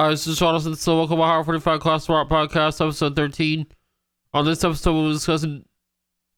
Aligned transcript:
Hi, 0.00 0.08
this 0.08 0.26
is 0.26 0.38
Jonathan 0.38 0.74
So 0.76 0.96
Welcome 0.96 1.18
to 1.18 1.24
Hard 1.24 1.44
45 1.44 1.78
Class 1.78 2.08
Rock 2.08 2.30
Podcast, 2.30 2.80
episode 2.80 3.14
13. 3.14 3.66
On 4.32 4.46
this 4.46 4.64
episode, 4.64 4.94
we'll 4.94 5.08
be 5.08 5.12
discussing 5.12 5.62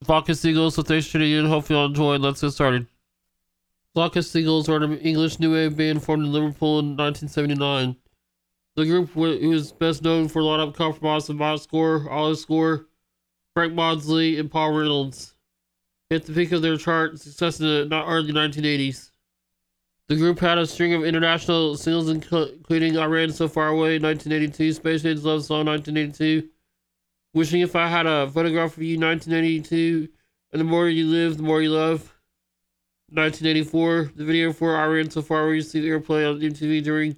of 0.09 0.37
Seagulls, 0.37 0.75
so 0.75 0.83
thanks 0.83 1.07
for 1.07 1.13
tuning 1.13 1.31
in. 1.31 1.47
Hope 1.47 1.71
you 1.71 1.77
all 1.77 1.87
enjoy, 1.87 2.17
let's 2.17 2.41
get 2.41 2.51
started. 2.51 2.89
Of 3.95 4.25
Seagulls 4.25 4.69
are 4.69 4.83
an 4.83 4.99
English 4.99 5.39
new 5.39 5.53
wave 5.53 5.77
band 5.77 6.03
formed 6.03 6.25
in 6.25 6.33
Liverpool 6.33 6.81
in 6.81 6.97
1979. 6.97 7.95
The 8.75 8.85
group, 8.85 9.15
was 9.15 9.71
best 9.71 10.03
known 10.03 10.27
for 10.27 10.41
a 10.41 10.45
lot 10.45 10.59
of 10.59 10.75
compromise 10.75 11.29
of 11.29 11.37
Mike 11.37 11.61
Score, 11.61 12.11
Ali 12.11 12.35
Score, 12.35 12.89
Frank 13.55 13.75
Maudsley, 13.75 14.41
and 14.41 14.51
Paul 14.51 14.73
Reynolds. 14.73 15.37
At 16.11 16.27
the 16.27 16.33
peak 16.33 16.51
of 16.51 16.63
their 16.63 16.79
chart 16.79 17.21
success 17.21 17.61
in 17.61 17.89
the 17.89 18.05
early 18.05 18.33
1980s. 18.33 19.12
The 20.13 20.19
group 20.19 20.41
had 20.41 20.59
a 20.59 20.67
string 20.67 20.93
of 20.93 21.07
international 21.07 21.75
singles, 21.75 22.11
including 22.11 22.99
I 22.99 23.07
Ran 23.07 23.33
So 23.33 23.49
Far 23.49 23.69
Away 23.69 23.99
1982, 23.99 24.75
Space 24.75 25.07
Age 25.07 25.21
Love 25.21 25.43
Song 25.43 25.65
1982, 25.65 26.51
Wishing 27.33 27.63
If 27.63 27.75
I 27.75 27.89
Had 27.89 28.05
a 28.05 28.29
Photograph 28.29 28.77
of 28.77 28.83
You 28.83 29.01
1982, 29.01 30.11
and 30.53 30.61
The 30.61 30.65
More 30.67 30.91
You 30.91 31.07
Live, 31.07 31.39
The 31.39 31.43
More 31.43 31.63
You 31.63 31.71
Love 31.71 32.15
1984. 33.09 34.13
The 34.15 34.25
video 34.27 34.53
for 34.53 34.77
I 34.77 34.85
Ran 34.85 35.09
So 35.09 35.23
Far 35.23 35.45
Away 35.45 35.53
received 35.53 35.87
airplay 35.87 36.31
on 36.31 36.41
MTV 36.43 36.85
during 36.85 37.17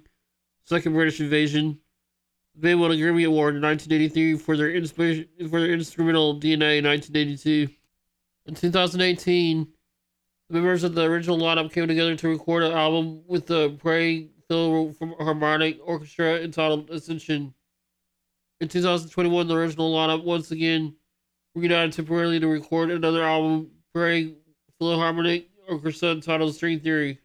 Second 0.63 0.93
British 0.93 1.19
Invasion. 1.19 1.77
The 2.55 2.61
band 2.61 2.79
won 2.79 2.91
a 2.91 2.93
Grammy 2.93 3.27
Award 3.27 3.57
in 3.57 3.61
1983 3.61 4.37
for 4.37 4.55
their, 4.55 4.85
for 5.49 5.59
their 5.59 5.73
instrumental 5.73 6.39
DNA 6.39 6.77
in 6.77 6.85
1982. 6.85 7.67
In 8.45 8.55
2018, 8.55 9.63
the 9.63 9.67
members 10.49 10.83
of 10.83 10.93
the 10.93 11.03
original 11.03 11.37
lineup 11.37 11.71
came 11.71 11.87
together 11.87 12.15
to 12.15 12.29
record 12.29 12.63
an 12.63 12.71
album 12.71 13.23
with 13.27 13.47
the 13.47 13.69
Prague 13.79 14.29
Philharmonic 14.47 15.79
Orchestra 15.83 16.39
entitled 16.39 16.89
Ascension. 16.89 17.53
In 18.61 18.67
2021, 18.67 19.47
the 19.47 19.55
original 19.55 19.93
lineup 19.93 20.23
once 20.23 20.51
again 20.51 20.95
reunited 21.55 21.93
temporarily 21.93 22.39
to 22.39 22.47
record 22.47 22.91
another 22.91 23.23
album, 23.23 23.71
Prague 23.93 24.33
Philharmonic 24.79 25.49
Orchestra 25.67 26.11
entitled 26.11 26.53
String 26.53 26.79
Theory. 26.79 27.19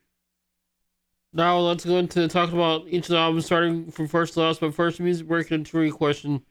Now 1.32 1.58
let's 1.58 1.84
go 1.84 1.98
into 1.98 2.26
talking 2.26 2.56
about 2.56 2.86
each 2.88 3.04
of 3.04 3.10
the 3.10 3.18
albums, 3.18 3.46
starting 3.46 3.90
from 3.92 4.08
first 4.08 4.34
to 4.34 4.40
last. 4.40 4.60
But 4.60 4.74
first, 4.74 4.98
music 4.98 5.28
break 5.28 5.50
and 5.52 5.64
trivia 5.64 5.92
question. 5.92 6.42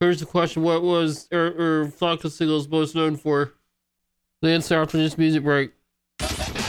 Here's 0.00 0.20
the 0.20 0.26
question: 0.26 0.62
What 0.62 0.82
was 0.82 1.28
er-, 1.30 1.48
er-, 1.48 1.54
or, 1.58 1.80
or 1.82 1.88
Flock 1.88 2.24
of 2.24 2.32
Seagulls 2.32 2.68
most 2.68 2.94
known 2.94 3.16
for? 3.16 3.52
The 4.40 4.48
answer 4.48 4.80
after 4.80 4.96
this 4.96 5.18
music 5.18 5.42
break 5.42 5.72
you. 6.20 6.63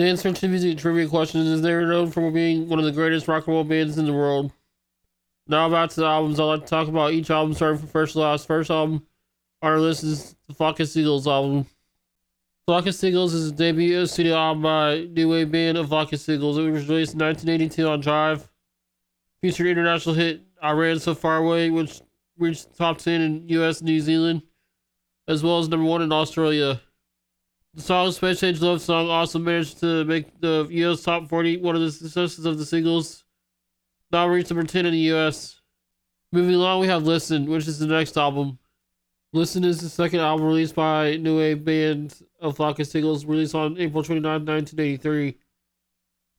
The 0.00 0.06
answer 0.06 0.32
to 0.32 0.48
music 0.48 0.78
trivia 0.78 1.06
questions 1.06 1.46
is 1.46 1.60
they're 1.60 1.86
known 1.86 2.10
for 2.10 2.30
being 2.30 2.70
one 2.70 2.78
of 2.78 2.86
the 2.86 2.90
greatest 2.90 3.28
rock 3.28 3.46
and 3.46 3.54
roll 3.54 3.64
bands 3.64 3.98
in 3.98 4.06
the 4.06 4.14
world. 4.14 4.50
Now 5.46 5.66
about 5.66 5.90
to 5.90 6.00
the 6.00 6.06
albums, 6.06 6.40
I'd 6.40 6.44
like 6.44 6.60
to 6.62 6.66
talk 6.66 6.88
about 6.88 7.12
each 7.12 7.28
album 7.28 7.52
starting 7.52 7.80
from 7.80 7.88
first 7.88 8.14
to 8.14 8.20
last. 8.20 8.46
First 8.46 8.70
album 8.70 9.06
on 9.60 9.72
our 9.72 9.78
list 9.78 10.02
is 10.02 10.36
the 10.48 10.54
Flock 10.54 10.78
Seagulls 10.78 11.28
album. 11.28 11.66
Flock 12.66 12.86
of 12.86 12.94
Seagulls 12.94 13.34
is 13.34 13.50
a 13.50 13.52
debut 13.52 14.06
studio 14.06 14.36
album 14.36 14.62
by 14.62 15.00
new 15.00 15.28
wave 15.28 15.52
band 15.52 15.76
of 15.76 15.88
Flock 15.88 16.10
of 16.14 16.18
Seagulls. 16.18 16.56
It 16.56 16.70
was 16.70 16.88
released 16.88 17.12
in 17.12 17.18
1982 17.18 17.86
on 17.86 18.00
Jive. 18.00 18.48
Featured 19.42 19.66
international 19.66 20.14
hit 20.14 20.40
I 20.62 20.70
Ran 20.70 20.98
So 20.98 21.14
Far 21.14 21.36
Away, 21.36 21.68
which 21.68 22.00
reached 22.38 22.74
top 22.74 22.96
10 22.96 23.20
in 23.20 23.48
US 23.50 23.80
and 23.80 23.88
New 23.90 24.00
Zealand, 24.00 24.44
as 25.28 25.42
well 25.42 25.58
as 25.58 25.68
number 25.68 25.84
one 25.84 26.00
in 26.00 26.10
Australia. 26.10 26.80
The 27.74 27.82
song 27.82 28.10
Space 28.10 28.42
Age 28.42 28.60
Love 28.60 28.82
Song 28.82 29.08
also 29.08 29.38
managed 29.38 29.78
to 29.78 30.04
make 30.04 30.40
the 30.40 30.66
US 30.70 31.02
Top 31.02 31.28
40 31.28 31.58
one 31.58 31.76
of 31.76 31.80
the 31.80 31.92
successes 31.92 32.44
of 32.44 32.58
the 32.58 32.66
singles. 32.66 33.24
Now 34.10 34.26
reached 34.26 34.50
number 34.50 34.66
10 34.66 34.86
in 34.86 34.92
the 34.92 35.14
US. 35.14 35.60
Moving 36.32 36.56
along, 36.56 36.80
we 36.80 36.88
have 36.88 37.04
Listen, 37.04 37.46
which 37.46 37.68
is 37.68 37.78
the 37.78 37.86
next 37.86 38.16
album. 38.16 38.58
Listen 39.32 39.62
is 39.62 39.80
the 39.80 39.88
second 39.88 40.18
album 40.18 40.46
released 40.46 40.74
by 40.74 41.14
New 41.16 41.38
Wave 41.38 41.64
band 41.64 42.20
of 42.40 42.56
Flock 42.56 42.78
Seagulls, 42.78 43.24
released 43.24 43.54
on 43.54 43.78
April 43.78 44.02
29, 44.02 44.24
1983. 44.44 45.28
It 45.28 45.36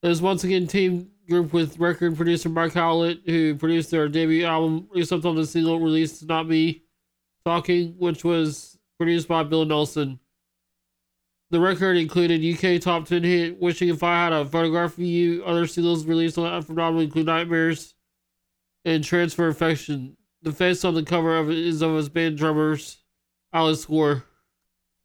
is 0.10 0.22
once 0.22 0.44
again 0.44 0.68
team 0.68 1.12
group 1.30 1.54
with 1.54 1.80
record 1.80 2.18
producer 2.18 2.50
Mike 2.50 2.74
Howlett, 2.74 3.22
who 3.26 3.56
produced 3.56 3.90
their 3.90 4.10
debut 4.10 4.44
album, 4.46 4.90
except 4.94 5.24
on 5.24 5.38
the 5.38 5.46
single 5.46 5.80
released 5.80 6.28
Not 6.28 6.50
Me 6.50 6.84
Talking, 7.46 7.96
which 7.98 8.26
was 8.26 8.78
produced 8.98 9.30
by 9.30 9.44
Bill 9.44 9.64
Nelson. 9.64 10.20
The 11.52 11.60
record 11.60 11.98
included 11.98 12.46
UK 12.46 12.82
top 12.82 13.06
10 13.06 13.24
hit 13.24 13.62
Wishing 13.62 13.90
If 13.90 14.04
I 14.04 14.24
Had 14.24 14.32
a 14.32 14.46
Photograph 14.46 14.94
of 14.94 15.00
You. 15.00 15.44
Other 15.44 15.68
singles 15.68 16.06
released 16.06 16.38
on 16.38 16.46
that 16.46 16.80
album 16.80 17.02
include 17.02 17.26
Nightmares 17.26 17.94
and 18.86 19.04
Transfer 19.04 19.50
Affection. 19.50 20.16
The 20.44 20.54
face 20.54 20.86
on 20.86 20.94
the 20.94 21.04
cover 21.04 21.38
of 21.38 21.50
it 21.50 21.58
is 21.58 21.82
of 21.82 21.94
his 21.94 22.08
band 22.08 22.38
drummers, 22.38 23.04
Ali 23.52 23.76
Score. 23.76 24.24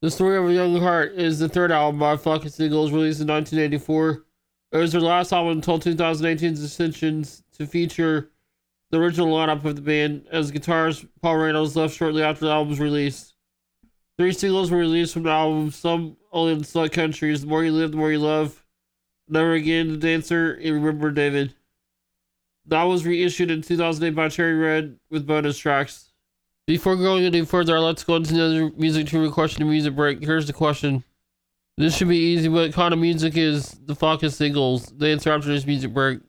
The 0.02 0.10
Story 0.10 0.36
of 0.36 0.48
a 0.48 0.54
Young 0.54 0.80
Heart 0.80 1.14
is 1.14 1.40
the 1.40 1.48
third 1.48 1.72
album 1.72 1.98
by 1.98 2.16
Flock 2.16 2.46
Seagulls 2.46 2.92
released 2.92 3.20
in 3.20 3.26
1984. 3.26 4.24
It 4.70 4.76
was 4.76 4.92
their 4.92 5.00
last 5.00 5.32
album 5.32 5.54
until 5.54 5.80
2018's 5.80 6.62
Ascensions 6.62 7.42
to 7.54 7.66
feature 7.66 8.30
the 8.92 9.00
original 9.00 9.36
lineup 9.36 9.64
of 9.64 9.74
the 9.74 9.82
band, 9.82 10.26
as 10.30 10.52
guitarist 10.52 11.08
Paul 11.20 11.38
Reynolds 11.38 11.74
left 11.74 11.96
shortly 11.96 12.22
after 12.22 12.44
the 12.44 12.52
album's 12.52 12.78
release. 12.78 13.32
Three 14.18 14.32
singles 14.32 14.70
were 14.70 14.78
released 14.78 15.12
from 15.12 15.24
the 15.24 15.30
album, 15.30 15.70
some 15.70 16.16
only 16.32 16.54
in 16.54 16.64
select 16.64 16.94
countries 16.94 17.42
The 17.42 17.46
More 17.46 17.64
You 17.64 17.72
Live, 17.72 17.90
The 17.90 17.98
More 17.98 18.10
You 18.10 18.18
Love, 18.18 18.64
Never 19.28 19.52
Again, 19.52 19.88
The 19.88 19.96
Dancer, 19.98 20.54
and 20.54 20.74
Remember 20.74 21.10
David. 21.10 21.54
That 22.66 22.84
was 22.84 23.04
reissued 23.04 23.50
in 23.50 23.62
2008 23.62 24.14
by 24.16 24.28
Cherry 24.28 24.54
Red 24.54 24.98
with 25.10 25.26
bonus 25.26 25.58
tracks. 25.58 26.12
Before 26.66 26.96
going 26.96 27.24
any 27.24 27.44
further, 27.44 27.78
let's 27.78 28.02
go 28.02 28.16
into 28.16 28.34
another 28.34 28.70
music 28.76 29.06
trivia 29.06 29.30
question 29.30 29.62
and 29.62 29.70
music 29.70 29.94
break. 29.94 30.20
Here's 30.20 30.46
the 30.46 30.52
question. 30.52 31.04
This 31.76 31.94
should 31.94 32.08
be 32.08 32.16
easy. 32.16 32.48
What 32.48 32.72
kind 32.72 32.94
of 32.94 32.98
music 32.98 33.36
is 33.36 33.78
the 33.84 33.94
Flock 33.94 34.22
singles. 34.22 34.86
The 34.96 35.08
answer 35.08 35.30
after 35.30 35.48
this 35.48 35.66
music 35.66 35.92
break. 35.92 36.20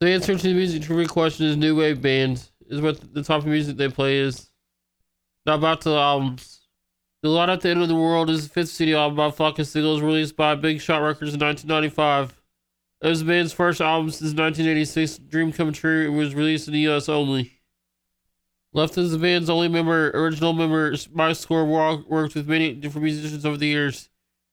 The 0.00 0.10
answer 0.10 0.36
to 0.36 0.42
the 0.48 0.54
music 0.54 0.82
trivia 0.82 1.08
question 1.08 1.46
is 1.46 1.56
new 1.56 1.74
wave 1.74 2.00
bands. 2.00 2.52
Is 2.68 2.80
what 2.80 3.14
the 3.14 3.22
type 3.22 3.40
of 3.40 3.46
music 3.46 3.76
they 3.76 3.88
play 3.88 4.18
is. 4.18 4.48
Now 5.44 5.54
about 5.54 5.84
um, 5.86 5.92
the 5.92 5.98
albums. 5.98 6.60
The 7.22 7.30
Light 7.30 7.48
at 7.48 7.62
the 7.62 7.70
End 7.70 7.82
of 7.82 7.88
the 7.88 7.96
World 7.96 8.30
is 8.30 8.46
the 8.46 8.54
fifth 8.54 8.68
studio 8.68 8.98
album 8.98 9.16
by 9.16 9.30
Flock 9.32 9.58
of 9.58 9.66
Seagulls 9.66 10.02
released 10.02 10.36
by 10.36 10.54
Big 10.54 10.80
Shot 10.80 10.98
Records 10.98 11.34
in 11.34 11.40
1995. 11.40 12.40
It 13.00 13.08
was 13.08 13.20
the 13.20 13.26
band's 13.26 13.52
first 13.52 13.80
album 13.80 14.10
since 14.10 14.34
1986, 14.34 15.18
Dream 15.28 15.50
Come 15.50 15.72
True. 15.72 16.06
It 16.06 16.16
was 16.16 16.34
released 16.34 16.68
in 16.68 16.74
the 16.74 16.88
US 16.90 17.08
only. 17.08 17.54
Left 18.72 18.96
as 18.98 19.10
the 19.10 19.18
band's 19.18 19.50
only 19.50 19.66
member, 19.66 20.10
original 20.10 20.52
member, 20.52 20.94
Mike 21.12 21.34
Score 21.34 21.64
worked 21.64 22.36
with 22.36 22.46
many 22.48 22.72
different 22.72 23.04
musicians 23.04 23.44
over 23.44 23.56
the 23.56 23.66
years. 23.66 24.10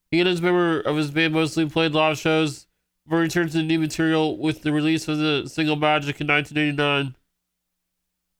He 0.09 0.19
and 0.21 0.29
his 0.29 0.41
member 0.41 0.79
of 0.79 0.95
his 0.95 1.11
band 1.11 1.33
mostly 1.33 1.69
played 1.69 1.91
live 1.91 2.17
shows 2.17 2.64
before 3.05 3.19
returned 3.19 3.51
to 3.51 3.57
the 3.57 3.63
new 3.63 3.79
material 3.79 4.37
with 4.37 4.63
the 4.63 4.71
release 4.71 5.07
of 5.07 5.17
the 5.17 5.47
single 5.47 5.75
Magic 5.75 6.19
in 6.19 6.27
1989. 6.27 7.15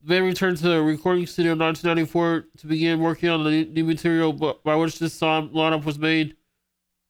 The 0.01 0.07
band 0.07 0.25
returned 0.25 0.57
to 0.57 0.69
the 0.69 0.81
recording 0.81 1.27
studio 1.27 1.53
in 1.53 1.59
1994 1.59 2.45
to 2.57 2.67
begin 2.67 2.99
working 2.99 3.29
on 3.29 3.43
the 3.43 3.65
new 3.65 3.83
material 3.83 4.33
by 4.33 4.75
which 4.75 4.99
this 4.99 5.13
song 5.13 5.49
lineup 5.49 5.85
was 5.85 5.99
made 5.99 6.35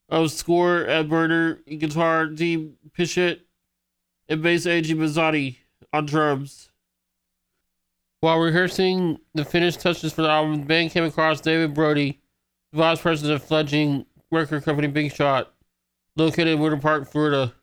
of 0.09 0.31
score 0.31 0.85
Ed 0.87 1.09
Berner, 1.09 1.55
guitar 1.77 2.27
Dean 2.27 2.75
Pichette, 2.91 3.39
and 4.27 4.41
bass 4.41 4.65
A.J. 4.65 4.93
Mazzetti 4.93 5.57
on 5.93 6.05
drums. 6.05 6.69
While 8.19 8.39
rehearsing 8.39 9.19
the 9.33 9.45
finished 9.45 9.81
touches 9.81 10.13
for 10.13 10.23
the 10.23 10.29
album, 10.29 10.61
the 10.61 10.65
band 10.65 10.91
came 10.91 11.03
across 11.03 11.41
David 11.41 11.73
Brody, 11.73 12.19
the 12.71 12.79
vice 12.79 13.01
president 13.01 13.41
of 13.41 13.47
fledgling 13.47 14.05
record 14.31 14.63
company 14.63 14.87
Big 14.87 15.13
Shot 15.13 15.54
located 16.15 16.47
in 16.47 16.59
Winter 16.59 16.77
Park, 16.77 17.09
Florida. 17.09 17.53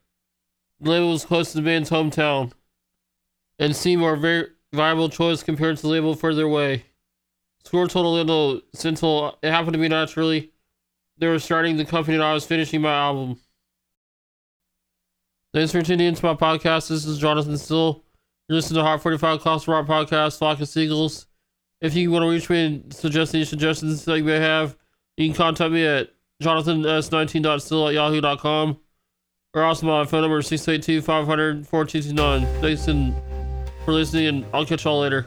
The 0.81 0.91
label 0.91 1.11
was 1.11 1.25
close 1.25 1.53
to 1.53 1.59
the 1.59 1.63
band's 1.63 1.91
hometown 1.91 2.53
and 3.59 3.75
seemed 3.75 4.03
a 4.03 4.17
very 4.17 4.49
viable 4.73 5.09
choice 5.09 5.43
compared 5.43 5.77
to 5.77 5.83
the 5.83 5.89
label 5.89 6.15
further 6.15 6.45
away. 6.45 6.85
Score 7.65 7.87
told 7.87 8.07
little 8.07 8.61
until 8.85 9.39
it 9.43 9.51
happened 9.51 9.75
to 9.75 9.79
be 9.79 9.89
naturally 9.89 10.53
they 11.23 11.29
were 11.29 11.39
starting 11.39 11.77
the 11.77 11.85
company 11.85 12.17
and 12.17 12.25
I 12.25 12.35
was 12.35 12.45
finishing 12.45 12.81
my 12.81 12.93
album. 12.93 13.39
Thanks 15.53 15.71
for 15.71 15.81
tuning 15.81 16.09
into 16.09 16.25
my 16.25 16.35
podcast. 16.35 16.89
This 16.89 17.05
is 17.05 17.19
Jonathan 17.19 17.57
Still. 17.59 18.03
You're 18.49 18.57
listening 18.57 18.81
to 18.81 18.85
Hot 18.85 19.01
45 19.03 19.41
Class 19.41 19.69
Rock 19.69 19.87
Podcast, 19.87 20.39
Flock 20.39 20.61
of 20.61 20.69
Seagulls. 20.69 21.27
If 21.81 21.95
you 21.95 22.11
want 22.11 22.25
to 22.25 22.29
reach 22.29 22.51
me 22.51 22.67
and 22.67 22.93
suggest 22.93 23.37
any 23.37 23.45
suggestions 23.45 24.05
that 24.05 24.19
you 24.19 24.25
may 24.25 24.41
have, 24.41 24.77
you 25.17 25.29
can 25.29 25.37
contact 25.37 25.73
me 25.73 25.87
at 25.87 26.11
jonathans19.still 26.43 27.89
at 27.89 27.95
yahoo.com 27.95 28.79
or 29.55 29.62
also 29.62 29.87
my 29.87 30.05
phone 30.05 30.23
number 30.23 30.41
682 30.41 31.03
500 31.03 31.67
4229. 31.67 32.62
Thanks 32.62 32.87
for 33.85 33.93
listening, 33.93 34.27
and 34.27 34.47
I'll 34.55 34.65
catch 34.65 34.85
y'all 34.85 35.01
later. 35.01 35.27